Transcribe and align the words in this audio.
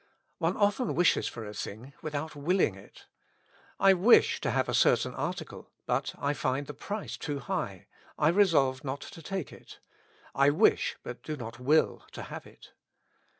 One 0.39 0.57
often 0.57 0.95
wishes 0.95 1.27
for 1.27 1.45
a 1.45 1.53
thing 1.53 1.93
without 2.01 2.35
willing 2.35 2.73
it. 2.73 3.05
I 3.79 3.93
wish 3.93 4.41
to 4.41 4.49
have 4.49 4.67
a 4.67 4.73
certain 4.73 5.13
article, 5.13 5.69
but 5.85 6.15
I 6.17 6.33
find 6.33 6.65
the 6.65 6.73
price 6.73 7.17
too 7.17 7.37
high; 7.37 7.85
I 8.17 8.29
resolve 8.29 8.83
not 8.83 9.01
to 9.01 9.21
take 9.21 9.53
it; 9.53 9.77
I 10.33 10.49
wish, 10.49 10.97
but 11.03 11.21
do 11.21 11.37
not 11.37 11.59
will 11.59 12.01
to 12.13 12.23
have 12.23 12.47
it. 12.47 12.73